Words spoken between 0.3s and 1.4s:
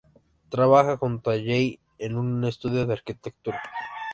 Trabaja junto a